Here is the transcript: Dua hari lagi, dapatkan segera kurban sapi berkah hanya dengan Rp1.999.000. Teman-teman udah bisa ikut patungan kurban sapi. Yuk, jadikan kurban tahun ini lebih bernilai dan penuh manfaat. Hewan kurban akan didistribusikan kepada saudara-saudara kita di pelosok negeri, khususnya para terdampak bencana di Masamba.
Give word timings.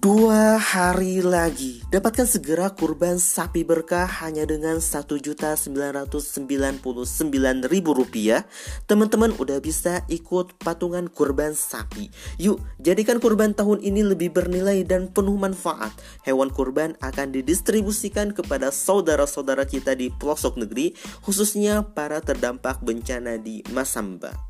Dua 0.00 0.56
hari 0.56 1.20
lagi, 1.20 1.84
dapatkan 1.92 2.24
segera 2.24 2.72
kurban 2.72 3.20
sapi 3.20 3.68
berkah 3.68 4.08
hanya 4.24 4.48
dengan 4.48 4.80
Rp1.999.000. 4.80 7.68
Teman-teman 8.88 9.36
udah 9.36 9.60
bisa 9.60 10.00
ikut 10.08 10.56
patungan 10.56 11.04
kurban 11.12 11.52
sapi. 11.52 12.08
Yuk, 12.40 12.64
jadikan 12.80 13.20
kurban 13.20 13.52
tahun 13.52 13.84
ini 13.84 14.00
lebih 14.00 14.32
bernilai 14.32 14.88
dan 14.88 15.12
penuh 15.12 15.36
manfaat. 15.36 15.92
Hewan 16.24 16.48
kurban 16.48 16.96
akan 17.04 17.36
didistribusikan 17.36 18.32
kepada 18.32 18.72
saudara-saudara 18.72 19.68
kita 19.68 19.92
di 19.92 20.08
pelosok 20.08 20.64
negeri, 20.64 20.96
khususnya 21.20 21.84
para 21.84 22.24
terdampak 22.24 22.80
bencana 22.80 23.36
di 23.36 23.60
Masamba. 23.68 24.49